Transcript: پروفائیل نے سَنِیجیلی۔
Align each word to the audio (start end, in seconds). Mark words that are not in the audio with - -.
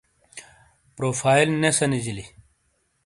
پروفائیل 0.95 1.49
نے 1.61 1.69
سَنِیجیلی۔ 1.79 2.25